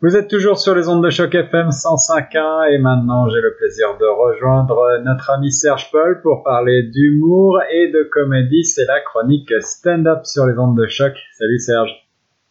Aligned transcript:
Vous 0.00 0.16
êtes 0.16 0.28
toujours 0.28 0.60
sur 0.60 0.76
les 0.76 0.88
ondes 0.88 1.02
de 1.02 1.10
choc 1.10 1.34
FM 1.34 1.70
105.1 1.70 2.70
et 2.70 2.78
maintenant 2.78 3.28
j'ai 3.28 3.40
le 3.40 3.52
plaisir 3.56 3.98
de 3.98 4.06
rejoindre 4.06 5.02
notre 5.02 5.28
ami 5.30 5.50
Serge 5.50 5.90
Paul 5.90 6.20
pour 6.22 6.44
parler 6.44 6.84
d'humour 6.84 7.58
et 7.68 7.90
de 7.90 8.04
comédie. 8.04 8.62
C'est 8.62 8.84
la 8.84 9.00
chronique 9.00 9.52
stand-up 9.58 10.20
sur 10.22 10.46
les 10.46 10.56
ondes 10.56 10.76
de 10.76 10.86
choc. 10.86 11.14
Salut 11.32 11.58
Serge. 11.58 11.90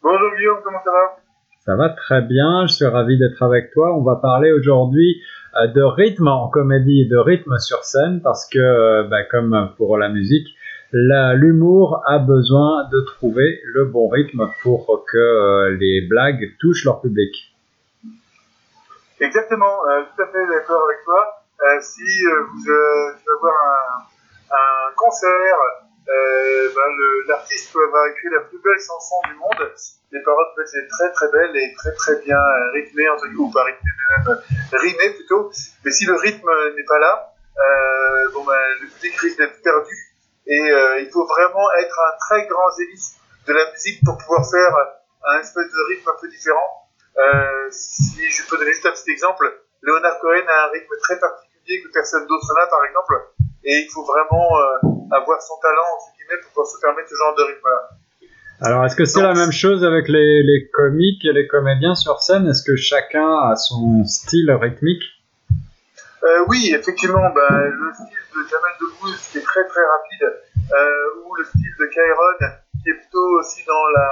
Bonjour 0.02 0.36
Guillaume, 0.36 0.58
comment 0.62 0.80
ça 0.84 0.90
va? 0.90 1.16
Ça 1.64 1.76
va 1.76 1.88
très 1.88 2.20
bien, 2.20 2.66
je 2.66 2.74
suis 2.74 2.84
ravi 2.84 3.18
d'être 3.18 3.42
avec 3.42 3.70
toi. 3.72 3.96
On 3.96 4.02
va 4.02 4.16
parler 4.16 4.52
aujourd'hui 4.52 5.22
euh, 5.56 5.68
de 5.68 5.80
rythme 5.80 6.28
en 6.28 6.50
comédie 6.50 7.00
et 7.00 7.08
de 7.08 7.16
rythme 7.16 7.56
sur 7.56 7.82
scène 7.82 8.20
parce 8.22 8.46
que, 8.46 8.58
euh, 8.58 9.04
bah, 9.08 9.24
comme 9.24 9.70
pour 9.78 9.96
la 9.96 10.10
musique, 10.10 10.48
l'humour 10.92 12.02
a 12.06 12.18
besoin 12.18 12.88
de 12.90 13.00
trouver 13.00 13.60
le 13.64 13.84
bon 13.86 14.08
rythme 14.08 14.50
pour 14.62 15.04
que 15.06 15.16
euh, 15.16 15.76
les 15.78 16.06
blagues 16.08 16.56
touchent 16.60 16.84
leur 16.84 17.00
public. 17.00 17.34
Exactement, 19.20 19.86
euh, 19.88 20.02
tout 20.02 20.22
à 20.22 20.26
fait 20.26 20.46
d'accord 20.46 20.84
avec 20.84 21.04
toi. 21.04 21.42
Euh, 21.60 21.80
si 21.80 22.02
vous 22.02 22.70
allez 22.70 23.40
voir 23.40 23.54
un, 24.50 24.92
concert, 24.96 25.56
ben 26.06 26.90
l'artiste 27.28 27.74
va 27.74 28.08
écrire 28.10 28.32
la 28.32 28.40
plus 28.48 28.58
belle 28.58 28.78
chanson 28.80 29.16
du 29.28 29.34
monde. 29.34 29.72
Les 30.10 30.22
paroles 30.22 30.46
peuvent 30.56 30.64
être 30.64 30.88
très 30.88 31.12
très 31.12 31.30
belles 31.30 31.56
et 31.56 31.74
très 31.74 31.92
très 31.92 32.22
bien 32.24 32.38
rythmées, 32.72 33.08
ou 33.36 33.50
pas 33.50 33.64
rythmées, 33.64 33.90
mais 33.98 34.32
même 34.32 34.38
rimées 34.72 35.14
plutôt. 35.14 35.50
Mais 35.84 35.90
si 35.90 36.06
le 36.06 36.14
rythme 36.14 36.48
n'est 36.76 36.84
pas 36.84 36.98
là, 36.98 37.34
bon 38.32 38.44
ben, 38.44 38.56
le 38.80 38.88
public 38.88 39.16
risque 39.18 39.38
d'être 39.38 39.60
perdu 39.62 40.07
et 40.48 40.60
euh, 40.60 41.00
il 41.00 41.10
faut 41.10 41.26
vraiment 41.26 41.66
être 41.80 41.98
un 42.08 42.16
très 42.18 42.46
grand 42.46 42.70
zéliste 42.72 43.20
de 43.46 43.52
la 43.52 43.70
musique 43.70 44.00
pour 44.04 44.16
pouvoir 44.18 44.48
faire 44.50 44.72
un 45.28 45.40
espèce 45.40 45.68
de 45.70 45.94
rythme 45.94 46.08
un 46.08 46.20
peu 46.20 46.28
différent. 46.28 46.88
Euh, 47.18 47.68
si 47.70 48.22
je 48.30 48.48
peux 48.48 48.56
donner 48.56 48.72
juste 48.72 48.86
un 48.86 48.92
petit 48.92 49.10
exemple, 49.10 49.44
Leonard 49.82 50.18
Cohen 50.20 50.46
a 50.48 50.66
un 50.66 50.70
rythme 50.72 50.94
très 51.02 51.18
particulier 51.18 51.82
que 51.82 51.92
personne 51.92 52.26
d'autre 52.26 52.46
n'a, 52.58 52.66
par 52.66 52.84
exemple, 52.84 53.14
et 53.64 53.84
il 53.84 53.88
faut 53.92 54.04
vraiment 54.04 54.48
euh, 54.56 55.16
avoir 55.16 55.42
son 55.42 55.54
talent, 55.60 55.88
entre 55.96 56.16
guillemets, 56.16 56.40
pour 56.42 56.50
pouvoir 56.50 56.66
se 56.68 56.80
permettre 56.80 57.08
ce 57.08 57.16
genre 57.16 57.34
de 57.36 57.42
rythme-là. 57.42 57.88
Alors, 58.60 58.84
est-ce 58.84 58.96
que 58.96 59.04
c'est 59.04 59.22
la 59.22 59.34
même 59.34 59.52
chose 59.52 59.84
avec 59.84 60.08
les, 60.08 60.42
les, 60.42 60.68
comiques 60.72 61.24
et 61.24 61.32
les 61.32 61.46
comédiens 61.46 61.94
sur 61.94 62.20
scène? 62.20 62.48
Est-ce 62.48 62.64
que 62.64 62.74
chacun 62.74 63.50
a 63.50 63.54
son 63.54 64.04
style 64.04 64.50
rythmique? 64.50 65.02
Euh, 66.24 66.44
Oui, 66.48 66.72
effectivement, 66.74 67.30
ben, 67.30 67.48
le 67.50 67.94
style 67.94 68.18
de 68.34 68.48
Jamel 68.48 68.72
Debbouze 68.80 69.28
qui 69.30 69.38
est 69.38 69.42
très 69.42 69.64
très 69.68 69.80
rapide, 69.80 70.40
euh, 70.72 71.22
ou 71.24 71.34
le 71.34 71.44
style 71.44 71.74
de 71.78 71.86
Kairon 71.86 72.58
qui 72.82 72.90
est 72.90 72.94
plutôt 72.94 73.38
aussi 73.38 73.64
dans 73.66 73.88
la 73.94 74.10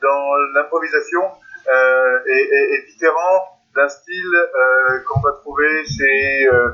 dans 0.00 0.36
l'improvisation 0.54 1.22
euh, 1.68 2.18
est, 2.26 2.76
est, 2.76 2.86
différent 2.86 3.60
d'un 3.74 3.88
style 3.88 4.34
euh, 4.34 4.98
qu'on 5.06 5.20
va 5.20 5.32
trouver 5.32 5.84
chez 5.84 6.48
euh, 6.48 6.70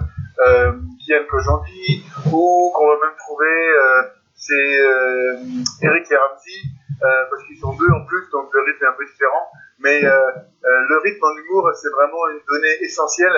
euh, 0.46 0.72
Kian 1.06 1.24
Kojandi 1.28 2.04
ou 2.32 2.72
qu'on 2.74 2.86
va 2.86 3.06
même 3.06 3.16
trouver 3.18 3.68
euh, 3.68 4.02
chez 4.36 4.80
euh, 4.80 5.36
Eric 5.82 6.10
et 6.10 6.16
Ramsey 6.16 6.60
euh, 7.02 7.24
parce 7.30 7.42
qu'ils 7.44 7.58
sont 7.58 7.74
deux 7.74 7.90
en 7.90 8.04
plus 8.06 8.28
donc 8.30 8.52
le 8.52 8.60
rythme 8.60 8.84
est 8.84 8.88
un 8.88 8.96
peu 8.96 9.06
différent. 9.06 9.48
Mais 9.80 10.00
le 10.00 10.98
rythme 11.02 11.24
en 11.24 11.36
humour 11.36 11.70
c'est 11.74 11.90
vraiment 11.90 12.28
une 12.28 12.40
donnée 12.48 12.84
essentielle. 12.84 13.36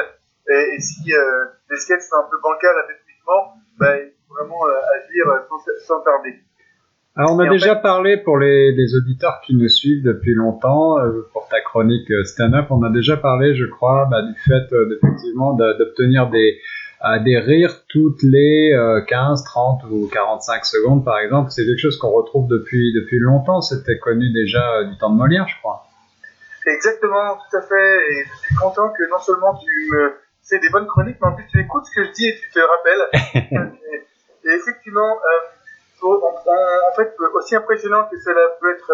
Et, 0.48 0.76
et 0.76 0.80
si 0.80 1.12
les 1.70 1.76
sketchs 1.76 2.02
sont 2.02 2.16
un 2.16 2.28
peu 2.30 2.38
bancales 2.40 2.84
rythmiquement 2.86 3.54
ben, 3.78 4.10
vraiment 4.28 4.62
agir 4.94 5.24
sans, 5.48 5.86
sans 5.86 6.00
tarder 6.02 6.40
alors 7.18 7.32
on 7.32 7.38
a 7.38 7.48
déjà 7.48 7.74
parlé 7.74 8.18
pour 8.18 8.36
les, 8.36 8.72
les, 8.72 8.94
auditeurs 8.94 9.40
qui 9.42 9.56
nous 9.56 9.70
suivent 9.70 10.04
depuis 10.04 10.34
longtemps, 10.34 10.98
euh, 10.98 11.26
pour 11.32 11.48
ta 11.48 11.62
chronique 11.62 12.12
stand-up, 12.24 12.66
on 12.68 12.82
a 12.82 12.90
déjà 12.90 13.16
parlé, 13.16 13.54
je 13.56 13.64
crois, 13.64 14.06
bah, 14.10 14.20
du 14.20 14.34
fait 14.38 14.70
euh, 14.74 14.98
effectivement 15.02 15.54
d'obtenir 15.54 16.28
des, 16.28 16.58
euh, 17.06 17.18
des 17.20 17.38
rires 17.38 17.86
toutes 17.88 18.22
les 18.22 18.70
15, 19.08 19.44
30 19.44 19.84
ou 19.90 20.10
45 20.12 20.66
secondes 20.66 21.06
par 21.06 21.18
exemple. 21.18 21.50
C'est 21.52 21.64
quelque 21.64 21.80
chose 21.80 21.96
qu'on 21.96 22.10
retrouve 22.10 22.48
depuis, 22.48 22.92
depuis 22.92 23.18
longtemps, 23.18 23.62
c'était 23.62 23.98
connu 23.98 24.30
déjà 24.34 24.84
du 24.84 24.98
temps 24.98 25.08
de 25.08 25.16
Molière, 25.16 25.48
je 25.48 25.58
crois. 25.60 25.86
Exactement, 26.66 27.38
tout 27.48 27.56
à 27.56 27.62
fait, 27.62 27.96
et 28.10 28.24
je 28.24 28.46
suis 28.46 28.56
content 28.56 28.90
que 28.90 29.10
non 29.10 29.20
seulement 29.20 29.54
tu 29.54 29.70
me 29.90 30.12
fais 30.46 30.58
des 30.58 30.68
bonnes 30.68 30.86
chroniques, 30.86 31.16
mais 31.22 31.28
en 31.28 31.34
plus 31.34 31.46
tu 31.46 31.60
écoutes 31.60 31.86
ce 31.86 31.94
que 31.94 32.04
je 32.04 32.12
dis 32.12 32.26
et 32.26 32.34
tu 32.34 32.50
te 32.50 32.60
rappelles. 32.60 33.72
et, 34.46 34.54
effectivement 34.54 35.20
en 36.02 36.94
fait, 36.96 37.14
aussi 37.34 37.56
impressionnant 37.56 38.08
que 38.10 38.18
cela 38.18 38.40
peut 38.60 38.70
être, 38.72 38.92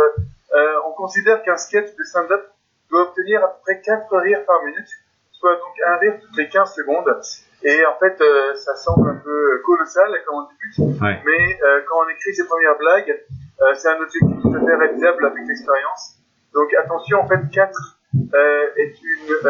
euh, 0.54 0.74
on 0.86 0.92
considère 0.92 1.42
qu'un 1.42 1.56
sketch 1.56 1.94
de 1.96 2.04
stand-up 2.04 2.46
doit 2.90 3.02
obtenir 3.02 3.42
à 3.44 3.48
peu 3.48 3.60
près 3.62 3.80
4 3.80 4.16
rires 4.18 4.44
par 4.44 4.62
minute, 4.64 4.88
soit 5.32 5.54
donc 5.54 5.74
un 5.86 5.96
rire 5.96 6.14
toutes 6.20 6.36
les 6.36 6.48
15 6.48 6.74
secondes. 6.74 7.20
Et 7.64 7.86
en 7.86 7.96
fait, 7.98 8.20
euh, 8.20 8.54
ça 8.56 8.74
semble 8.76 9.08
un 9.08 9.20
peu 9.22 9.62
colossal 9.64 10.10
quand 10.26 10.44
on 10.44 10.48
débute, 10.48 11.00
ouais. 11.00 11.22
mais 11.24 11.58
euh, 11.62 11.80
quand 11.88 12.04
on 12.04 12.08
écrit 12.08 12.34
ses 12.34 12.46
premières 12.46 12.76
blagues, 12.76 13.24
euh, 13.60 13.74
c'est 13.74 13.88
un 13.88 14.00
objectif 14.00 14.42
tout 14.42 14.54
à 14.54 14.60
fait 14.60 14.76
réalisable 14.76 15.26
avec 15.26 15.46
l'expérience. 15.46 16.16
Donc 16.52 16.72
attention, 16.74 17.20
en 17.20 17.28
fait, 17.28 17.40
4 17.52 17.98
euh, 18.34 18.66
est 18.76 18.94
une, 19.00 19.48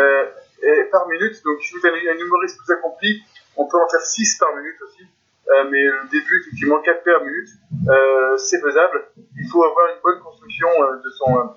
est 0.62 0.84
par 0.90 1.08
minute. 1.08 1.42
Donc 1.44 1.60
si 1.62 1.74
vous 1.74 1.86
êtes 1.86 1.92
un 1.92 2.18
humoriste 2.18 2.58
plus 2.58 2.74
accompli, 2.74 3.22
on 3.56 3.66
peut 3.66 3.78
en 3.78 3.88
faire 3.88 4.00
6 4.00 4.38
par 4.38 4.54
minute 4.54 4.76
aussi. 4.82 5.06
Euh, 5.52 5.64
mais 5.70 5.82
le 5.82 6.08
début, 6.10 6.40
effectivement, 6.40 6.80
4 6.80 7.02
paires 7.02 7.24
minutes, 7.24 7.50
euh, 7.88 8.36
c'est 8.36 8.60
faisable. 8.60 9.04
Il 9.16 9.48
faut 9.50 9.62
avoir 9.64 9.86
une 9.94 10.00
bonne 10.02 10.20
construction 10.20 10.68
euh, 10.68 10.96
de, 10.96 11.10
son, 11.10 11.56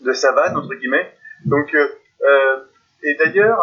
de 0.00 0.12
sa 0.12 0.32
vanne, 0.32 0.56
entre 0.56 0.74
guillemets. 0.74 1.12
Donc, 1.44 1.72
et 3.02 3.14
d'ailleurs, 3.14 3.60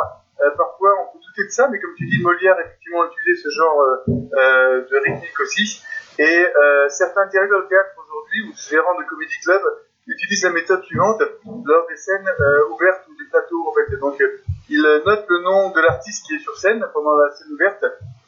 parfois, 0.58 0.94
on 1.02 1.14
peut 1.14 1.19
douter 1.22 1.44
de 1.44 1.52
ça, 1.52 1.68
mais 1.69 1.80
comme 1.80 1.94
tu 1.97 2.06
dis, 2.06 2.22
Molière, 2.22 2.58
effectivement, 2.59 3.03
utilisé 3.06 3.44
ce 3.44 3.50
genre 3.50 3.84
de 4.08 4.97
rythmique 5.03 5.40
aussi. 5.41 5.84
Et 6.19 6.46
certains 6.88 7.25
directeurs 7.28 7.64
de 7.64 7.68
théâtre 7.68 7.91
aujourd'hui, 8.00 8.50
ou 8.50 8.53
gérants 8.56 8.97
de 8.97 9.03
comédie 9.03 9.35
club, 9.44 9.62
utilisent 10.08 10.46
la 10.46 10.52
méthode 10.52 10.84
suivante 10.84 11.22
lors 11.66 11.88
des 11.88 11.97
scènes 11.97 12.30
ouvertes 12.72 13.06
ou 13.09 13.16
des 13.22 13.30
plateaux, 13.30 13.68
en. 13.68 13.97
Donc, 14.00 14.24
ils 14.69 15.02
notent 15.06 15.28
le 15.28 15.41
nom 15.41 15.72
de 15.72 15.81
l'artiste 15.81 16.25
qui 16.25 16.35
est 16.35 16.40
sur 16.40 16.56
scène 16.58 16.85
pendant 16.94 17.18
la 17.18 17.31
scène 17.31 17.52
ouverte 17.52 17.84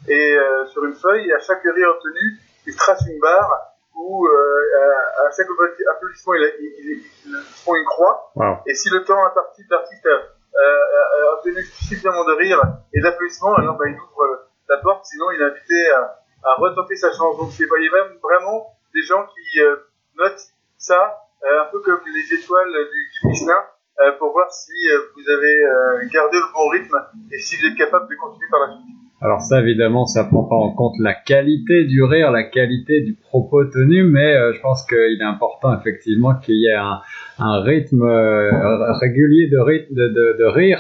et 0.08 0.38
euh, 0.38 0.66
sur 0.68 0.84
une 0.86 0.96
feuille, 0.96 1.30
et 1.30 1.34
à 1.34 1.40
chaque 1.40 1.64
rire 1.64 1.90
obtenu, 1.96 2.40
il 2.66 2.76
trace 2.76 3.04
une 3.08 3.20
barre 3.20 3.74
où 3.96 4.28
euh, 4.28 5.26
à 5.26 5.32
chaque 5.36 5.48
applaudissement, 5.96 6.34
ils 6.36 6.54
il, 6.60 7.02
il, 7.26 7.44
font 7.64 7.76
une 7.76 7.86
croix. 7.86 8.32
Wow. 8.36 8.58
Et 8.68 8.76
si 8.76 8.90
le 8.90 9.04
temps 9.04 9.24
imparti 9.26 9.64
de 9.64 9.72
l'artiste 9.72 10.08
a, 10.08 11.34
obtenu 11.34 11.64
suffisamment 11.64 12.26
de 12.26 12.34
rire 12.34 12.62
et 12.94 13.02
d'applaudissements, 13.02 13.56
alors 13.56 13.78
bah, 13.78 13.86
il 13.88 13.96
ouvre 13.96 14.48
la 14.70 14.78
porte, 14.78 15.06
sinon 15.06 15.32
il 15.32 15.42
est 15.42 15.46
invité 15.46 15.90
à, 15.92 16.20
à 16.44 16.56
retenter 16.58 16.96
sa 16.96 17.12
chance. 17.12 17.38
Donc 17.38 17.50
il 17.60 17.66
y 17.66 17.70
a 17.70 18.04
même 18.04 18.18
vraiment 18.22 18.68
des 18.94 19.04
gens 19.04 19.26
qui 19.26 19.62
euh, 19.62 19.76
notent 20.18 20.54
ça, 20.78 21.28
euh, 21.44 21.62
un 21.62 21.66
peu 21.72 21.80
comme 21.82 22.02
les 22.06 22.34
étoiles 22.34 22.72
du 22.72 23.30
Krishna, 23.30 23.54
euh, 24.00 24.12
pour 24.18 24.32
voir 24.32 24.52
si 24.52 24.74
euh, 24.90 25.12
vous 25.16 25.30
avez 25.30 26.08
gardé 26.12 26.38
le 26.38 26.54
bon 26.54 26.70
rythme 26.70 26.98
et 27.32 27.38
si 27.40 27.58
vous 27.58 27.68
êtes 27.68 27.78
capable 27.78 28.08
de 28.10 28.16
continuer 28.16 28.48
par 28.50 28.62
la 28.62 28.74
suite. 28.74 28.97
Alors 29.20 29.42
ça, 29.42 29.62
évidemment, 29.62 30.06
ça 30.06 30.26
prend 30.26 30.44
pas 30.44 30.56
en 30.56 30.72
compte 30.74 30.94
la 31.00 31.16
qualité 31.16 31.86
du 31.86 32.04
rire, 32.04 32.30
la 32.30 32.44
qualité 32.44 33.02
du 33.02 33.16
propos 33.16 33.66
tenu, 33.66 34.04
mais 34.04 34.36
euh, 34.36 34.54
je 34.54 34.62
pense 34.62 34.86
qu'il 34.86 35.18
est 35.20 35.24
important 35.24 35.76
effectivement 35.80 36.36
qu'il 36.36 36.56
y 36.56 36.68
ait 36.68 36.76
un, 36.76 37.02
un 37.40 37.62
rythme 37.62 38.04
euh, 38.04 38.92
régulier 38.94 39.48
de, 39.48 39.58
rythme, 39.58 39.96
de, 39.96 40.08
de, 40.08 40.38
de, 40.38 40.46
rire. 40.46 40.80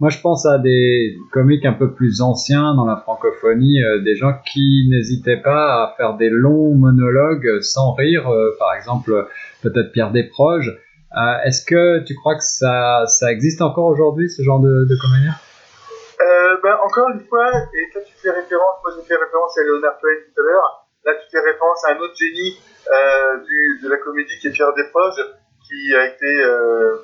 Moi, 0.00 0.10
je 0.10 0.20
pense 0.20 0.44
à 0.44 0.58
des 0.58 1.16
comiques 1.32 1.64
un 1.64 1.72
peu 1.72 1.94
plus 1.94 2.20
anciens 2.20 2.74
dans 2.74 2.84
la 2.84 2.96
francophonie, 2.96 3.82
euh, 3.82 4.02
des 4.02 4.16
gens 4.16 4.34
qui 4.52 4.86
n'hésitaient 4.90 5.40
pas 5.40 5.84
à 5.84 5.94
faire 5.96 6.18
des 6.18 6.28
longs 6.28 6.74
monologues 6.74 7.62
sans 7.62 7.94
rire, 7.94 8.28
euh, 8.28 8.50
par 8.58 8.74
exemple 8.74 9.28
peut-être 9.62 9.92
Pierre 9.92 10.12
Desproges. 10.12 10.78
Est-ce 11.46 11.64
que 11.64 12.04
tu 12.04 12.14
crois 12.14 12.34
que 12.34 12.44
ça, 12.44 13.04
ça 13.06 13.32
existe 13.32 13.62
encore 13.62 13.86
aujourd'hui, 13.86 14.28
ce 14.28 14.42
genre 14.42 14.60
de, 14.60 14.84
de 14.84 14.94
comédien? 15.00 15.32
Euh, 16.68 16.76
ben, 16.76 16.78
encore 16.84 17.08
une 17.10 17.24
fois, 17.26 17.48
et 17.74 17.90
quand 17.92 18.00
tu 18.06 18.14
fais 18.20 18.30
référence, 18.30 18.76
moi 18.82 18.92
j'ai 18.96 19.06
fait 19.06 19.16
référence 19.16 19.58
à 19.58 19.62
Leonard 19.62 19.98
Cohen 20.00 20.20
tout 20.34 20.40
à 20.40 20.44
l'heure, 20.44 20.86
là 21.04 21.14
tu 21.14 21.30
fais 21.30 21.40
référence 21.40 21.84
à 21.86 21.92
un 21.92 21.98
autre 21.98 22.14
génie 22.14 22.60
euh, 22.90 23.36
du, 23.38 23.80
de 23.82 23.88
la 23.88 23.96
comédie 23.98 24.38
qui 24.40 24.48
est 24.48 24.50
Pierre 24.50 24.72
Desproges, 24.74 25.24
qui 25.66 25.94
a 25.94 26.06
été 26.06 26.44
euh, 26.44 26.96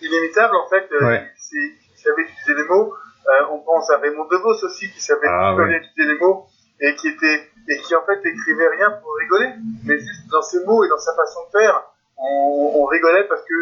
inimitable 0.00 0.56
en 0.56 0.68
fait, 0.68 0.88
ouais. 0.90 1.30
qui, 1.36 1.78
qui, 1.78 2.02
savait 2.02 2.22
utiliser 2.22 2.54
les 2.54 2.68
mots. 2.68 2.94
Euh, 2.94 3.52
on 3.52 3.60
pense 3.60 3.88
à 3.90 3.98
Raymond 3.98 4.26
DeVos 4.26 4.64
aussi, 4.64 4.90
qui 4.90 5.00
savait 5.00 5.28
ah, 5.28 5.54
ouais. 5.54 5.76
utiliser 5.76 6.12
les 6.12 6.18
mots, 6.18 6.46
et 6.80 6.94
qui 6.96 7.08
était 7.08 7.48
et 7.68 7.78
qui 7.78 7.94
en 7.94 8.04
fait 8.04 8.18
écrivait 8.24 8.68
rien 8.68 8.90
pour 8.90 9.14
rigoler, 9.16 9.54
mais 9.86 9.98
juste 9.98 10.28
dans 10.32 10.42
ses 10.42 10.64
mots 10.64 10.84
et 10.84 10.88
dans 10.88 10.98
sa 10.98 11.14
façon 11.14 11.40
de 11.46 11.60
faire, 11.60 11.84
on, 12.18 12.72
on 12.74 12.84
rigolait 12.86 13.24
parce 13.28 13.42
que 13.42 13.54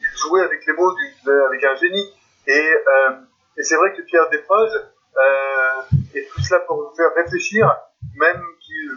il 0.00 0.16
jouait 0.16 0.42
avec 0.42 0.64
les 0.64 0.72
mots 0.74 0.94
du, 0.94 1.30
avec 1.48 1.64
un 1.64 1.74
génie. 1.74 2.14
Et 2.46 2.70
euh, 2.70 3.10
et 3.58 3.64
c'est 3.64 3.76
vrai 3.76 3.92
que 3.92 4.02
Pierre 4.02 4.30
Desproges 4.30 4.80
euh, 5.18 5.96
est 6.14 6.28
tout 6.30 6.40
cela 6.42 6.60
pour 6.60 6.76
vous 6.76 6.96
faire 6.96 7.12
réfléchir, 7.14 7.66
même 8.16 8.42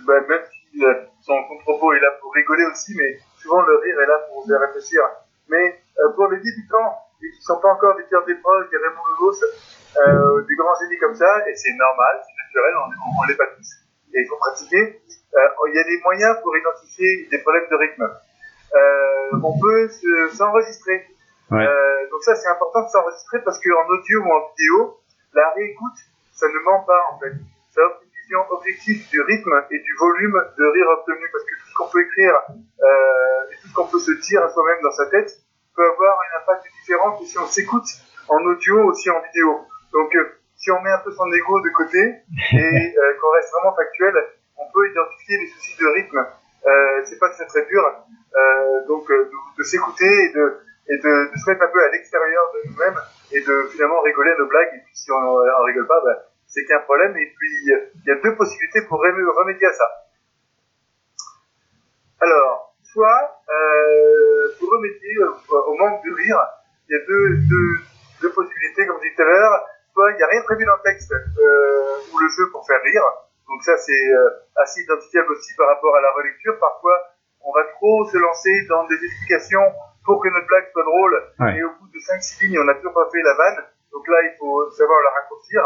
bah, 0.06 0.20
même 0.28 0.42
si 0.50 0.84
euh, 0.84 0.94
son, 1.22 1.34
son, 1.48 1.58
propos 1.60 1.94
est 1.94 2.00
là 2.00 2.12
pour 2.22 2.34
rigoler 2.34 2.66
aussi, 2.66 2.96
mais 2.98 3.20
souvent 3.38 3.62
le 3.62 3.78
rire 3.78 4.00
est 4.00 4.08
là 4.08 4.20
pour 4.28 4.42
vous 4.42 4.48
faire 4.48 4.60
réfléchir. 4.60 5.02
Mais 5.50 5.80
euh, 6.00 6.10
pour 6.16 6.28
les 6.28 6.38
débutants, 6.38 6.98
et 7.22 7.30
qui 7.30 7.38
ne 7.38 7.44
sont 7.44 7.60
pas 7.62 7.70
encore 7.70 7.96
des 7.98 8.04
Pierre 8.04 8.26
Desproges, 8.26 8.70
des 8.70 8.78
Raymond 8.78 9.32
euh, 9.98 10.42
des 10.48 10.56
grands 10.56 10.74
génies 10.80 10.98
comme 11.00 11.16
ça, 11.16 11.48
et 11.48 11.56
c'est 11.56 11.74
normal, 11.78 12.22
c'est 12.26 12.36
naturel, 12.44 12.74
on 12.76 13.24
ne 13.24 13.28
l'est 13.28 13.38
pas 13.38 13.48
tous, 13.56 13.70
et 14.14 14.22
il 14.22 14.28
faut 14.28 14.38
pratiquer. 14.38 15.02
Euh, 15.36 15.68
il 15.68 15.76
y 15.76 15.80
a 15.80 15.84
des 15.84 16.02
moyens 16.04 16.36
pour 16.42 16.56
identifier 16.58 17.28
des 17.30 17.40
problèmes 17.40 17.68
de 17.70 17.76
rythme. 17.76 18.04
Euh, 18.74 19.40
on 19.44 19.60
peut 19.60 19.90
s'enregistrer. 20.34 21.08
Ouais. 21.52 21.68
Donc 22.10 22.24
ça, 22.24 22.36
c'est 22.36 22.48
important 22.48 22.84
de 22.84 22.90
s'enregistrer 22.90 23.44
parce 23.44 23.60
qu'en 23.60 23.88
audio 23.88 24.22
ou 24.22 24.32
en 24.32 24.50
vidéo, 24.56 25.01
la 25.34 25.50
réécoute, 25.56 25.98
ça 26.34 26.48
ne 26.48 26.60
ment 26.66 26.84
pas 26.84 27.02
en 27.12 27.20
fait. 27.20 27.34
Ça 27.72 27.82
offre 27.86 28.02
une 28.04 28.12
vision 28.22 28.40
objective 28.50 29.08
du 29.10 29.22
rythme 29.22 29.64
et 29.72 29.80
du 29.80 29.96
volume 30.00 30.44
de 30.58 30.66
rire 30.66 30.88
obtenu 31.00 31.26
parce 31.32 31.44
que 31.46 31.56
tout 31.56 31.68
ce 31.70 31.74
qu'on 31.76 31.90
peut 31.90 32.02
écrire 32.02 32.36
euh, 32.52 33.52
et 33.52 33.56
tout 33.62 33.68
ce 33.68 33.74
qu'on 33.74 33.88
peut 33.88 34.00
se 34.00 34.12
dire 34.12 34.44
à 34.44 34.50
soi-même 34.50 34.82
dans 34.84 34.92
sa 34.92 35.06
tête 35.08 35.32
peut 35.76 35.88
avoir 35.88 36.18
un 36.20 36.42
impact 36.42 36.66
différent 36.80 37.18
que 37.18 37.26
si 37.26 37.38
on 37.40 37.48
s'écoute 37.48 37.88
en 38.28 38.44
audio 38.46 38.84
aussi 38.90 39.10
en 39.10 39.22
vidéo. 39.22 39.68
Donc 39.94 40.16
euh, 40.16 40.38
si 40.56 40.72
on 40.72 40.82
met 40.82 40.92
un 40.92 41.00
peu 41.00 41.12
son 41.12 41.32
ego 41.32 41.62
de 41.62 41.70
côté 41.70 42.00
et 42.54 42.98
euh, 42.98 43.14
qu'on 43.22 43.32
reste 43.32 43.52
vraiment 43.52 43.76
factuel, 43.76 44.14
on 44.58 44.72
peut 44.72 44.90
identifier 44.90 45.38
les 45.40 45.48
soucis 45.48 45.78
de 45.78 45.88
rythme. 45.88 46.26
Euh, 46.68 47.02
c'est 47.06 47.20
pas 47.20 47.30
très 47.30 47.46
très 47.46 47.66
dur. 47.66 47.82
Euh, 48.36 48.88
donc 48.88 49.08
de, 49.10 49.32
de 49.58 49.64
s'écouter 49.64 50.06
et 50.06 50.30
de 50.34 50.60
et 50.92 50.98
de, 50.98 51.32
se 51.40 51.50
mettre 51.50 51.64
un 51.64 51.72
peu 51.72 51.80
à 51.80 51.90
l'extérieur 51.92 52.44
de 52.54 52.70
nous-mêmes 52.70 53.00
et 53.32 53.40
de 53.40 53.68
finalement 53.72 54.02
rigoler 54.02 54.32
à 54.32 54.38
nos 54.40 54.48
blagues. 54.48 54.76
Et 54.76 54.84
puis 54.84 54.94
si 54.94 55.12
on 55.12 55.22
ne 55.22 55.66
rigole 55.68 55.88
pas, 55.88 56.02
ben, 56.04 56.18
c'est 56.48 56.66
qu'il 56.66 56.76
problème. 56.84 57.16
Et 57.16 57.32
puis 57.32 57.52
il 57.64 58.04
y 58.06 58.12
a 58.12 58.16
deux 58.16 58.36
possibilités 58.36 58.82
pour 58.90 59.00
remédier 59.00 59.68
à 59.68 59.74
ça. 59.74 59.88
Alors, 62.20 62.76
soit 62.84 63.40
euh, 63.50 64.52
pour 64.60 64.70
remédier 64.70 65.16
au 65.50 65.76
manque 65.76 66.04
de 66.04 66.14
rire, 66.14 66.40
il 66.90 66.92
y 66.92 67.00
a 67.00 67.06
deux, 67.08 67.28
deux, 67.48 67.72
deux 68.22 68.32
possibilités, 68.34 68.86
comme 68.86 68.98
je 68.98 69.08
disais 69.08 69.16
tout 69.16 69.22
à 69.24 69.26
l'heure. 69.26 69.66
Soit 69.94 70.12
il 70.12 70.18
n'y 70.18 70.24
a 70.24 70.28
rien 70.28 70.42
prévu 70.44 70.66
dans 70.66 70.76
le 70.76 70.84
texte 70.84 71.12
euh, 71.12 72.12
ou 72.12 72.20
le 72.20 72.28
jeu 72.36 72.52
pour 72.52 72.68
faire 72.68 72.82
rire. 72.84 73.04
Donc 73.48 73.64
ça, 73.64 73.78
c'est 73.78 74.14
euh, 74.14 74.30
assez 74.58 74.82
identifiable 74.82 75.32
aussi 75.32 75.56
par 75.56 75.68
rapport 75.68 75.96
à 75.96 76.02
la 76.02 76.12
relecture. 76.12 76.60
Parfois, 76.60 77.00
on 77.44 77.52
va 77.54 77.64
trop 77.80 78.06
se 78.06 78.18
lancer 78.18 78.52
dans 78.70 78.86
des 78.88 78.96
explications 78.96 79.72
pour 80.06 80.22
que 80.22 80.30
notre 80.30 80.48
blague 80.48 80.68
soit 80.72 80.84
drôle. 80.84 81.24
Ouais. 81.40 81.58
Et 81.58 81.64
au 81.64 81.72
bout 81.80 81.88
de 81.88 82.00
5-6 82.00 82.48
lignes, 82.48 82.60
on 82.60 82.66
n'a 82.66 82.76
toujours 82.76 82.94
pas 82.94 83.10
fait 83.12 83.22
la 83.22 83.34
vanne. 83.34 83.66
Donc 83.92 84.08
là, 84.08 84.18
il 84.24 84.36
faut 84.40 84.70
savoir 84.72 85.02
la 85.04 85.10
raccourcir. 85.22 85.62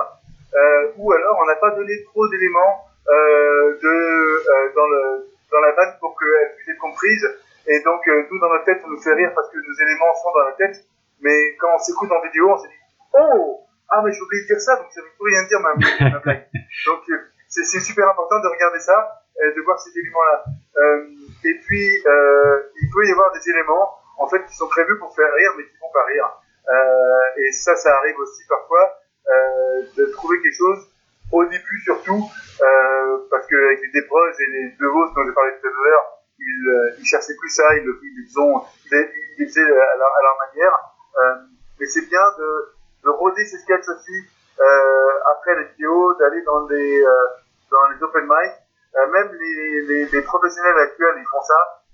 Euh, 0.56 0.92
ou 0.98 1.12
alors, 1.12 1.38
on 1.42 1.46
n'a 1.46 1.56
pas 1.56 1.72
donné 1.72 1.94
trop 2.06 2.28
d'éléments 2.30 2.86
euh, 3.08 3.78
de, 3.82 3.88
euh, 3.88 4.74
dans, 4.76 4.88
le, 4.88 5.30
dans 5.52 5.60
la 5.60 5.72
vanne 5.74 5.94
pour 6.00 6.18
qu'elle 6.20 6.56
puisse 6.56 6.70
être 6.70 6.80
comprise. 6.80 7.26
Et 7.68 7.82
donc, 7.84 8.08
euh, 8.08 8.26
nous, 8.30 8.40
dans 8.40 8.50
notre 8.50 8.66
tête, 8.66 8.82
ça 8.82 8.88
nous 8.88 9.02
fait 9.02 9.14
rire 9.14 9.32
parce 9.36 9.50
que 9.50 9.58
nos 9.58 9.76
éléments 9.82 10.14
sont 10.24 10.32
dans 10.34 10.46
la 10.46 10.54
tête. 10.54 10.86
Mais 11.22 11.56
quand 11.60 11.70
on 11.74 11.80
s'écoute 11.80 12.12
en 12.12 12.22
vidéo, 12.22 12.52
on 12.52 12.58
se 12.58 12.68
dit 12.68 12.74
Oh 13.14 13.62
Ah, 13.90 14.02
mais 14.04 14.12
j'ai 14.12 14.22
oublié 14.22 14.44
de 14.44 14.48
dire 14.48 14.62
ça, 14.62 14.76
donc 14.76 14.88
ça 14.92 15.02
ne 15.02 15.06
veut 15.06 15.12
plus 15.18 15.34
rien 15.34 15.44
dire, 15.48 15.60
ma, 15.62 15.74
ma 16.10 16.20
blague. 16.20 16.48
Donc, 16.86 17.02
euh, 17.10 17.18
c'est 17.48 17.80
super 17.80 18.10
important 18.10 18.40
de 18.42 18.48
regarder 18.48 18.80
ça, 18.80 19.24
de 19.40 19.62
voir 19.62 19.80
ces 19.80 19.98
éléments-là. 19.98 20.44
Euh, 20.78 21.08
et 21.46 21.56
puis, 21.66 22.04
euh, 22.06 22.62
il 22.82 22.90
peut 22.92 23.08
y 23.08 23.12
avoir 23.12 23.32
des 23.32 23.50
éléments 23.50 23.96
en 24.18 24.28
fait, 24.28 24.44
qui 24.46 24.56
sont 24.56 24.68
prévus 24.68 24.98
pour 25.00 25.16
faire 25.16 25.32
rire, 25.34 25.52
mais 25.58 25.64
qui 25.64 25.78
font 25.78 25.92
pas 25.94 26.06
rire. 26.06 26.30
Euh, 26.68 27.42
et 27.42 27.52
ça, 27.52 27.76
ça 27.76 27.96
arrive 27.98 28.18
aussi 28.20 28.44
parfois 28.50 28.98
euh, 29.30 29.82
de 29.98 30.06
trouver 30.12 30.42
quelque 30.42 30.58
chose 30.58 30.88
au 31.32 31.44
début 31.46 31.80
surtout, 31.84 32.22
euh, 32.62 33.18
parce 33.30 33.46
qu'avec 33.48 33.82
les 33.82 33.92
déproches 34.02 34.36
et 34.40 34.52
les 34.52 34.70
deux 34.80 34.88
dont 34.88 35.26
j'ai 35.26 35.34
parlé 35.34 35.52
tout 35.62 35.68
à 35.68 35.72
l'heure, 35.72 36.20
ils, 36.40 36.68
euh, 36.70 36.96
ils 37.00 37.06
cherchaient 37.06 37.36
plus 37.40 37.50
ça, 37.50 37.64
ils, 37.76 37.86
ils, 37.86 38.40
ont, 38.40 38.64
ils, 38.92 39.10
ils 39.40 39.46
faisaient 39.48 39.62
à 39.62 39.96
leur, 39.98 40.12
à 40.18 40.22
leur 40.22 40.38
manière. 40.48 40.78
Euh, 41.18 41.36
mais 41.80 41.86
c'est 41.88 42.08
bien 42.08 42.26
de, 42.38 42.74
de 43.04 43.10
rôder 43.10 43.44
ces 43.46 43.58
sketchs 43.58 43.90
aussi 43.90 44.28
euh, 44.60 45.32
après 45.32 45.56
les 45.56 45.66
vidéos, 45.72 46.14
d'aller 46.16 46.42
dans 46.44 46.68
les 46.68 47.04
dans 47.72 47.88
les 47.90 48.04
open 48.04 48.24
mic. 48.24 48.52
même 49.12 49.32
les, 49.34 49.82
les, 49.82 50.06
les 50.06 50.22
professionnels 50.22 50.78
actuels, 50.78 51.16
ils 51.18 51.28
font 51.30 51.42
ça. 51.42 51.85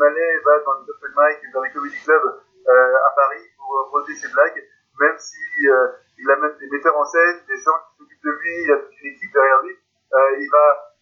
Euh, 0.00 0.40
va 0.44 0.58
dans 0.64 0.80
les 0.80 0.88
open 0.88 1.12
mic 1.14 1.38
et 1.44 1.52
dans 1.52 1.60
les 1.60 1.70
comedy 1.72 1.96
clubs 2.02 2.24
euh, 2.24 2.96
à 3.06 3.10
Paris 3.14 3.44
pour 3.58 3.90
poser 3.90 4.14
ses 4.14 4.32
blagues, 4.32 4.64
même 4.98 5.18
si 5.18 5.68
euh, 5.68 5.88
il 6.16 6.30
a 6.30 6.36
même 6.36 6.56
des 6.58 6.68
metteurs 6.70 6.96
en 6.96 7.04
scène, 7.04 7.44
des 7.46 7.56
gens 7.60 7.76
qui 7.84 7.98
s'occupent 7.98 8.24
de 8.24 8.30
lui, 8.30 8.64
il 8.64 8.72
a 8.72 8.76
toute 8.78 8.98
une 9.02 9.12
équipe 9.12 9.32
derrière 9.32 9.62
lui. 9.62 9.76
il 10.40 10.48
va 10.50 10.96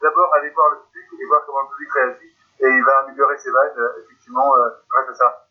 d'abord 0.00 0.34
aller 0.34 0.50
voir 0.50 0.70
le 0.70 0.78
public 0.86 1.20
et 1.22 1.26
voir 1.26 1.46
comment 1.46 1.62
le 1.62 1.68
public 1.68 1.92
réagit 1.94 2.36
et 2.58 2.66
il 2.66 2.84
va 2.84 2.98
améliorer 3.04 3.38
ses 3.38 3.50
vannes 3.50 3.78
effectivement 4.02 4.54
grâce 4.90 5.08
à 5.10 5.14
ça. 5.14 5.46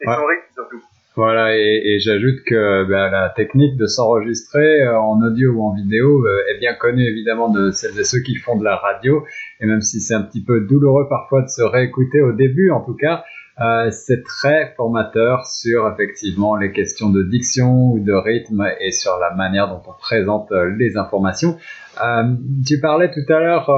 Et 0.00 0.06
son 0.06 0.26
rythme 0.26 0.52
surtout. 0.52 0.82
Voilà, 1.14 1.58
et, 1.58 1.82
et 1.84 2.00
j'ajoute 2.00 2.42
que 2.46 2.88
bah, 2.88 3.10
la 3.10 3.28
technique 3.28 3.76
de 3.76 3.84
s'enregistrer 3.84 4.80
euh, 4.80 4.98
en 4.98 5.20
audio 5.20 5.52
ou 5.52 5.62
en 5.62 5.74
vidéo 5.74 6.24
euh, 6.24 6.38
est 6.50 6.58
bien 6.58 6.72
connue 6.72 7.06
évidemment 7.06 7.50
de 7.50 7.70
celles 7.70 7.98
et 8.00 8.04
ceux 8.04 8.20
qui 8.20 8.36
font 8.36 8.56
de 8.56 8.64
la 8.64 8.76
radio, 8.76 9.22
et 9.60 9.66
même 9.66 9.82
si 9.82 10.00
c'est 10.00 10.14
un 10.14 10.22
petit 10.22 10.42
peu 10.42 10.60
douloureux 10.62 11.06
parfois 11.10 11.42
de 11.42 11.48
se 11.48 11.60
réécouter 11.60 12.22
au 12.22 12.32
début 12.32 12.70
en 12.70 12.80
tout 12.80 12.94
cas, 12.94 13.24
euh, 13.60 13.90
c'est 13.90 14.24
très 14.24 14.72
formateur 14.74 15.44
sur 15.44 15.86
effectivement 15.92 16.56
les 16.56 16.72
questions 16.72 17.10
de 17.10 17.22
diction 17.22 17.92
ou 17.92 17.98
de 17.98 18.14
rythme 18.14 18.66
et 18.80 18.90
sur 18.90 19.18
la 19.18 19.34
manière 19.34 19.68
dont 19.68 19.82
on 19.86 19.92
présente 19.92 20.50
les 20.78 20.96
informations. 20.96 21.58
Euh, 22.02 22.34
tu 22.66 22.80
parlais 22.80 23.10
tout 23.10 23.30
à 23.30 23.38
l'heure, 23.38 23.70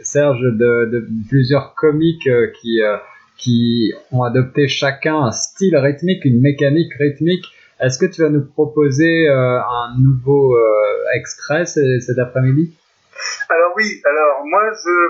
Serge, 0.00 0.40
de, 0.40 0.90
de, 0.90 1.06
plusieurs 1.28 1.74
comiques 1.74 2.30
qui 2.62 2.80
qui 3.38 3.92
ont 4.10 4.22
adopté 4.22 4.68
chacun 4.68 5.16
un 5.16 5.32
style 5.32 5.76
rythmique, 5.76 6.24
une 6.24 6.40
mécanique 6.40 6.92
rythmique. 6.98 7.46
Est-ce 7.80 7.98
que 7.98 8.06
tu 8.06 8.22
vas 8.22 8.28
nous 8.28 8.44
proposer 8.44 9.28
euh, 9.28 9.58
un 9.58 9.96
nouveau 10.00 10.56
euh, 10.56 10.62
extrait 11.14 11.66
cet 11.66 12.18
après-midi? 12.18 12.76
Alors 13.48 13.72
oui, 13.76 14.00
alors 14.04 14.44
moi, 14.44 14.62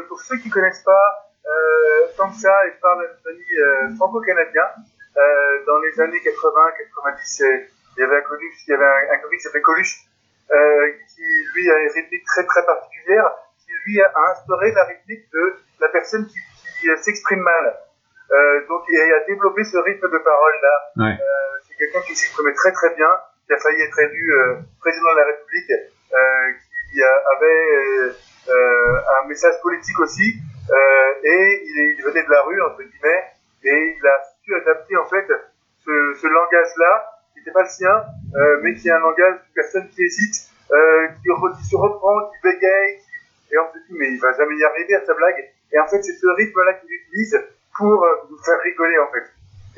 pour 0.08 0.20
ceux 0.20 0.36
qui 0.38 0.48
ne 0.48 0.52
connaissent 0.52 0.84
pas 0.84 1.22
euh, 1.46 2.06
tant 2.16 2.30
que 2.30 2.36
ça, 2.36 2.66
et 2.66 2.72
je 2.74 2.80
parle 2.80 3.02
d'un 3.02 3.30
ami 3.30 3.44
euh, 3.58 3.96
franco-canadien, 3.96 4.62
euh, 5.16 5.64
dans 5.66 5.78
les 5.80 6.00
années 6.00 6.18
80-90, 6.18 7.68
il 7.96 8.00
y 8.00 8.02
avait 8.02 8.16
un 8.16 8.20
comique, 8.22 8.52
il 8.66 8.70
y 8.70 8.74
avait 8.74 8.84
un, 8.84 9.18
comique 9.18 9.40
qui 9.40 9.44
s'appelait 9.44 9.60
Coluche, 9.60 9.98
qui 11.14 11.22
lui 11.54 11.70
a 11.70 11.78
une 11.78 11.92
rythmique 11.92 12.24
très 12.24 12.44
très 12.46 12.64
particulière, 12.64 13.30
qui 13.58 13.72
lui 13.86 14.00
a 14.00 14.12
instauré 14.30 14.72
la 14.72 14.84
rythmique 14.84 15.30
de 15.32 15.56
la 15.80 15.88
personne 15.88 16.26
qui 16.26 16.88
s'exprime 17.02 17.40
mal. 17.40 17.76
Euh, 18.32 18.66
donc 18.66 18.82
il 18.88 19.12
a 19.12 19.20
développé 19.26 19.62
ce 19.64 19.76
rythme 19.76 20.08
de 20.08 20.18
parole 20.18 20.54
là. 20.62 21.04
Ouais. 21.04 21.12
Euh, 21.20 21.58
c'est 21.68 21.76
quelqu'un 21.76 22.00
qui 22.00 22.16
s'exprimait 22.16 22.54
très 22.54 22.72
très 22.72 22.94
bien, 22.94 23.10
qui 23.46 23.52
a 23.52 23.58
failli 23.58 23.82
être 23.82 23.98
élu 23.98 24.32
euh, 24.32 24.54
président 24.80 25.12
de 25.12 25.18
la 25.18 25.26
République, 25.26 25.72
qui 26.92 27.02
a, 27.02 27.14
avait 27.36 28.12
un 28.48 29.28
message 29.28 29.54
politique 29.62 29.98
aussi, 30.00 30.34
et 31.24 31.62
il, 31.64 31.96
il, 31.98 32.04
venait 32.04 32.24
de 32.24 32.30
la 32.30 32.42
rue 32.42 32.60
entre 32.62 32.82
guillemets, 32.82 33.24
et 33.64 33.96
il 33.98 34.06
a 34.06 34.20
su 34.44 34.54
adapter 34.54 34.96
en 34.96 35.06
fait 35.06 35.26
ce, 35.84 36.14
ce 36.20 36.26
langage 36.26 36.72
là, 36.76 37.20
qui 37.32 37.40
n'était 37.40 37.52
pas 37.52 37.62
le 37.62 37.68
sien, 37.68 38.04
mais 38.62 38.74
qui 38.74 38.88
est 38.88 38.92
un 38.92 38.98
langage 38.98 39.34
de 39.34 39.54
personne 39.54 39.88
qui 39.90 40.02
hésite, 40.02 40.48
qui, 41.22 41.28
qui, 41.28 41.68
se 41.68 41.76
reprend, 41.76 42.30
qui 42.30 42.36
bégaye, 42.42 42.96
qui... 42.96 43.54
et 43.54 43.58
on 43.58 43.72
se 43.72 43.78
dit 43.78 43.98
mais 43.98 44.08
il 44.08 44.20
va 44.20 44.32
jamais 44.32 44.56
y 44.56 44.64
arriver 44.64 44.94
à 44.96 45.04
sa 45.04 45.14
blague. 45.14 45.50
Et 45.72 45.78
en 45.78 45.86
fait 45.86 46.02
c'est 46.02 46.16
ce 46.16 46.26
rythme 46.26 46.60
là 46.64 46.74
qu'il 46.74 46.92
utilise 46.92 47.38
pour 47.76 48.06
faire 48.44 48.60
rigoler 48.62 48.98
en 48.98 49.10
fait. 49.12 49.26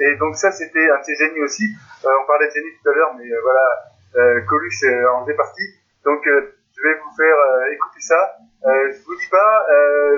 Et 0.03 0.17
donc 0.17 0.37
ça 0.37 0.51
c'était 0.51 0.91
un 0.91 0.99
de 0.99 1.05
ses 1.05 1.41
aussi. 1.41 1.65
Euh, 2.05 2.09
on 2.23 2.27
parlait 2.27 2.49
de 2.49 2.53
génie 2.53 2.75
tout 2.83 2.91
à 2.91 2.95
l'heure, 2.95 3.15
mais 3.17 3.31
euh, 3.31 3.41
voilà, 3.43 4.43
Coluche 4.47 4.85
en 5.11 5.25
faisait 5.25 5.37
partie. 5.37 5.69
Donc 6.05 6.23
je 6.25 6.81
vais 6.83 6.95
vous 7.03 7.17
faire 7.17 7.39
écouter 7.73 8.01
ça. 8.01 8.37
je 8.65 9.05
vous 9.05 9.17
dis 9.17 9.29
pas 9.31 9.67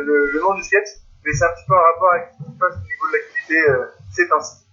le, 0.05 0.33
le, 0.33 0.41
nom 0.41 0.55
du 0.55 0.63
sketch, 0.63 1.01
mais 1.25 1.33
c'est 1.33 1.45
un 1.45 1.55
petit 1.55 1.65
peu 1.67 1.75
en 1.75 1.83
rapport 1.83 2.13
avec 2.13 2.29
ce 2.33 2.45
qui 2.45 2.53
se 2.53 2.59
passe 2.59 2.77
au 2.77 2.85
niveau 2.85 3.07
de 3.09 3.13
l'activité 3.17 3.59
ces 4.13 4.29
temps-ci. 4.29 4.67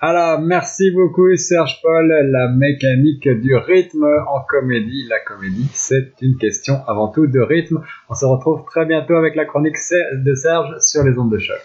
Alors, 0.00 0.38
merci 0.38 0.92
beaucoup 0.92 1.34
Serge 1.34 1.80
Paul. 1.82 2.06
La 2.06 2.46
mécanique 2.46 3.28
du 3.28 3.56
rythme 3.56 4.04
en 4.28 4.42
comédie. 4.42 5.04
La 5.08 5.18
comédie, 5.18 5.68
c'est 5.74 6.12
une 6.22 6.36
question 6.38 6.84
avant 6.86 7.08
tout 7.08 7.26
de 7.26 7.40
rythme. 7.40 7.82
On 8.08 8.14
se 8.14 8.24
retrouve 8.24 8.64
très 8.64 8.86
bientôt 8.86 9.16
avec 9.16 9.34
la 9.34 9.44
chronique 9.44 9.74
de 10.12 10.34
Serge 10.34 10.78
sur 10.78 11.02
les 11.02 11.18
ondes 11.18 11.32
de 11.32 11.38
choc. 11.38 11.60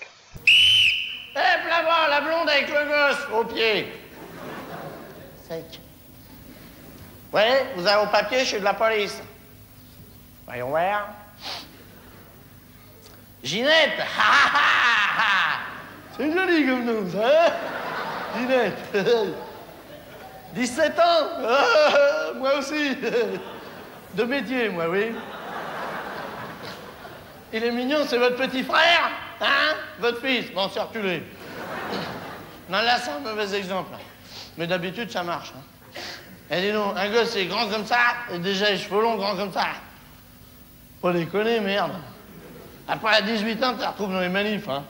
Hé, 1.35 1.39
hey, 1.39 1.69
là-bas, 1.69 2.09
la 2.09 2.21
blonde 2.21 2.42
avec 2.53 2.69
le 2.69 2.85
gosse 2.85 3.27
au 3.33 3.43
pied. 3.45 3.91
Sec. 5.47 5.79
Ouais, 7.31 7.67
vous 7.75 7.87
avez 7.87 8.05
vos 8.05 8.11
papiers, 8.11 8.41
je 8.41 8.45
suis 8.45 8.59
de 8.59 8.63
la 8.63 8.73
police. 8.73 9.21
Voyons 10.45 10.69
voir. 10.69 11.09
Ginette 13.43 13.97
C'est 16.17 16.31
joli 16.31 16.65
comme 16.65 16.85
nom, 16.85 17.09
ça, 17.11 17.27
hein? 17.27 17.51
Ginette 18.37 18.77
17 20.53 20.99
ans 20.99 21.27
ah, 21.45 22.31
Moi 22.35 22.57
aussi 22.59 22.95
De 24.13 24.23
métier, 24.23 24.69
moi, 24.69 24.87
oui. 24.87 25.11
Il 27.51 27.63
est 27.63 27.71
mignon, 27.71 28.05
c'est 28.07 28.17
votre 28.17 28.37
petit 28.37 28.63
frère 28.63 29.09
Hein? 29.41 29.75
Votre 29.99 30.21
fils 30.21 30.51
Bon, 30.51 30.67
reculé. 30.67 31.23
Non, 32.69 32.81
là, 32.81 32.97
c'est 32.97 33.11
un 33.11 33.19
mauvais 33.19 33.55
exemple. 33.55 33.91
Mais 34.57 34.67
d'habitude, 34.67 35.11
ça 35.11 35.23
marche. 35.23 35.51
Hein. 35.55 35.61
Et 36.51 36.61
dis 36.61 36.69
un 36.71 37.09
gosse, 37.09 37.31
c'est 37.31 37.45
grand 37.45 37.67
comme 37.67 37.85
ça, 37.85 37.97
et 38.31 38.39
déjà 38.39 38.69
les 38.69 38.77
cheveux 38.77 39.01
longs, 39.01 39.15
grands 39.15 39.35
comme 39.35 39.51
ça. 39.51 39.67
Faut 41.01 41.11
déconner, 41.11 41.59
merde. 41.59 41.93
Après, 42.87 43.15
à 43.15 43.21
18 43.21 43.63
ans, 43.63 43.73
tu 43.73 43.79
te 43.79 43.85
retrouves 43.85 44.11
dans 44.11 44.19
les 44.19 44.29
manifs, 44.29 44.67
hein. 44.69 44.83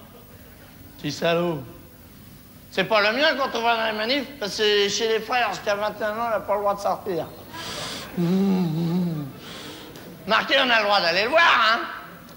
Petit 0.98 1.12
salaud. 1.12 1.64
C'est 2.72 2.86
pas 2.86 3.02
le 3.02 3.18
mien 3.18 3.36
quand 3.38 3.58
on 3.58 3.62
va 3.62 3.78
dans 3.78 3.86
les 3.86 3.98
manifs, 3.98 4.28
parce 4.40 4.58
que 4.58 4.90
chez 4.90 5.08
les 5.08 5.20
frères, 5.20 5.54
jusqu'à 5.54 5.76
21 5.76 6.10
ans, 6.10 6.14
on 6.28 6.30
n'a 6.32 6.40
pas 6.40 6.54
le 6.56 6.60
droit 6.60 6.76
de 6.76 6.80
sortir. 6.80 7.28
Marqué, 10.28 10.56
on 10.60 10.70
a 10.70 10.80
le 10.80 10.84
droit 10.84 11.02
d'aller 11.02 11.24
le 11.24 11.30
voir, 11.30 11.72
hein. 11.72 11.80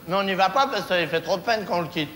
Mais 0.06 0.14
on 0.14 0.22
n'y 0.22 0.34
va 0.34 0.50
pas 0.50 0.66
parce 0.66 0.82
que 0.82 0.88
ça 0.88 1.06
fait 1.06 1.20
trop 1.20 1.38
de 1.38 1.42
peine 1.42 1.64
qu'on 1.64 1.80
le 1.80 1.88
quitte. 1.88 2.10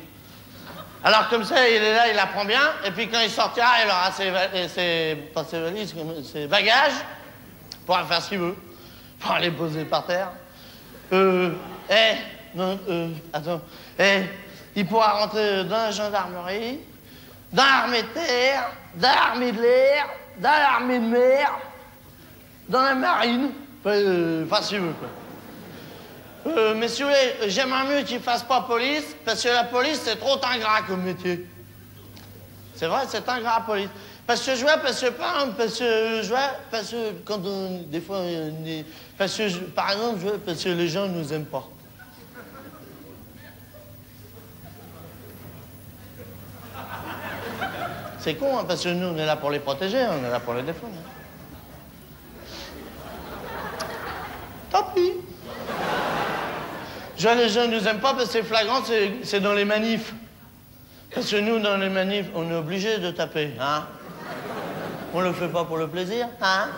Alors 1.03 1.29
comme 1.31 1.45
ça, 1.45 1.69
il 1.69 1.83
est 1.83 1.95
là, 1.95 2.13
il 2.13 2.19
apprend 2.19 2.45
bien, 2.45 2.61
et 2.85 2.91
puis 2.91 3.09
quand 3.09 3.21
il 3.21 3.31
sortira, 3.31 3.67
il 3.83 3.89
aura 3.89 4.13
ses, 4.13 4.69
ses, 4.69 5.59
valises, 5.59 5.95
ses 6.31 6.47
bagages, 6.47 6.93
pour 7.87 7.99
faire 8.01 8.23
ce 8.23 8.29
qu'il 8.29 8.39
veut, 8.39 8.57
pour 9.19 9.33
aller 9.33 9.51
poser 9.51 9.85
par 9.87 10.05
terre. 10.05 10.31
Euh, 11.13 11.53
eh, 11.89 12.17
non, 12.55 12.79
euh, 12.89 13.09
attends, 13.33 13.63
eh, 13.99 14.25
il 14.77 14.87
pourra 14.87 15.13
rentrer 15.13 15.65
dans 15.65 15.77
la 15.77 15.91
gendarmerie, 15.91 16.81
dans 17.51 17.65
l'armée 17.65 18.03
de 18.03 18.09
terre, 18.09 18.71
dans 18.95 19.09
l'armée 19.09 19.53
de 19.53 19.61
l'air, 19.63 20.07
dans 20.37 20.51
l'armée 20.51 20.99
de 20.99 21.07
mer, 21.07 21.59
dans 22.69 22.83
la 22.83 22.95
marine, 22.95 23.51
enfin, 23.81 23.91
euh, 23.91 24.47
ce 24.61 24.69
qu'il 24.69 24.81
veut, 24.81 24.93
quoi. 24.93 25.09
Euh, 26.47 26.75
messieurs, 26.75 27.07
j'aimerais 27.49 27.85
mieux 27.85 28.03
qu'il 28.03 28.21
fasse 28.21 28.43
pas 28.43 28.63
police, 28.63 29.15
parce 29.25 29.43
que 29.43 29.49
la 29.49 29.65
police, 29.65 30.01
c'est 30.03 30.17
trop 30.17 30.39
ingrat 30.43 30.83
comme 30.87 31.03
métier. 31.03 31.47
C'est 32.75 32.87
vrai, 32.87 33.03
c'est 33.09 33.29
ingrat, 33.29 33.61
police. 33.67 33.91
Parce 34.27 34.47
que 34.47 34.55
je 34.55 34.63
vois, 34.63 34.79
parce 34.79 35.01
que, 35.01 35.11
par 35.11 35.35
exemple, 35.35 35.55
parce 35.59 35.79
que 35.79 36.23
je 36.23 36.29
vois, 36.29 36.51
parce 36.71 36.91
que 36.91 37.13
quand 37.25 37.45
on, 37.45 37.83
des 37.83 38.01
parce 39.19 39.37
que, 39.37 39.59
par 39.71 39.91
exemple, 39.91 40.19
je 40.25 40.31
parce 40.39 40.63
que 40.63 40.69
les 40.71 40.89
gens 40.89 41.07
nous 41.09 41.33
aiment 41.33 41.45
pas. 41.45 41.69
C'est 48.21 48.35
con, 48.35 48.59
hein, 48.59 48.65
parce 48.67 48.85
que 48.85 48.91
nous, 48.91 49.09
on 49.09 49.17
est 49.17 49.27
là 49.27 49.37
pour 49.37 49.51
les 49.51 49.59
protéger, 49.59 50.07
on 50.09 50.27
est 50.27 50.31
là 50.31 50.41
pour 50.41 50.55
les 50.55 50.63
défendre. 50.63 50.93
Tant 54.71 54.85
pis. 54.95 55.13
Je 57.21 57.49
gens 57.49 57.67
ne 57.67 57.79
nous 57.79 57.87
aiment 57.87 58.01
pas 58.01 58.15
parce 58.15 58.29
que 58.29 58.33
c'est 58.33 58.43
flagrant, 58.43 58.81
c'est 59.25 59.41
dans 59.41 59.53
les 59.53 59.67
manifs. 59.67 60.15
Parce 61.15 61.31
que 61.31 61.37
nous, 61.37 61.59
dans 61.59 61.77
les 61.77 61.91
manifs, 61.91 62.29
on 62.35 62.51
est 62.51 62.55
obligé 62.55 62.97
de 62.97 63.11
taper, 63.11 63.51
hein 63.61 63.87
On 65.13 65.21
le 65.21 65.35
fait 65.35 65.49
pas 65.49 65.67
pour 65.67 65.77
le 65.77 65.87
plaisir, 65.87 66.29
hein 66.41 66.69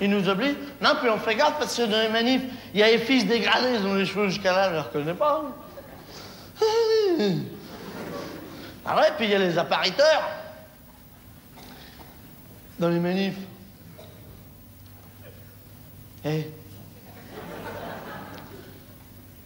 Ils 0.00 0.08
nous 0.08 0.28
obligent. 0.28 0.54
Non, 0.80 0.90
puis 1.00 1.10
on 1.10 1.18
fait 1.18 1.34
gaffe 1.34 1.58
parce 1.58 1.76
que 1.76 1.82
dans 1.82 2.00
les 2.00 2.10
manifs, 2.10 2.42
il 2.72 2.78
y 2.78 2.82
a 2.84 2.92
les 2.92 2.98
fils 2.98 3.26
dégradés, 3.26 3.74
ils 3.80 3.86
ont 3.86 3.94
les 3.94 4.06
cheveux 4.06 4.28
jusqu'à 4.28 4.52
là, 4.52 4.68
je 4.68 4.74
les 4.74 4.80
reconnais 4.82 5.14
pas. 5.14 5.42
Ah 8.86 8.96
ouais, 8.98 9.10
puis 9.16 9.26
il 9.26 9.32
y 9.32 9.34
a 9.34 9.38
les 9.38 9.58
appariteurs 9.58 10.30
dans 12.78 12.88
les 12.88 13.00
manifs. 13.00 13.34
Eh 16.24 16.59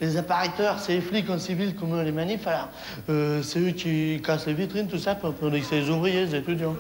Les 0.01 0.17
appariteurs, 0.17 0.79
c'est 0.81 0.95
les 0.95 1.01
flics 1.01 1.31
en 1.31 1.39
civil 1.39 1.75
comme 1.75 2.01
les 2.03 2.13
manifs, 2.13 2.47
alors 2.47 2.69
euh, 3.09 3.43
c'est 3.43 3.61
eux 3.61 3.71
qui 3.71 4.21
cassent 4.25 4.47
les 4.47 4.55
vitrines, 4.55 4.89
tout 4.89 4.99
ça, 4.99 5.15
pour 5.15 5.39
que 5.39 5.63
c'est 5.63 5.81
les 5.81 5.91
ouvriers, 5.91 6.27
les 6.27 6.35
étudiants. 6.35 6.77